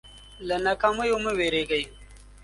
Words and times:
له 0.47 0.55
ناکامیو 0.65 1.17
مه 1.23 1.31
وېرېږئ. 1.37 1.83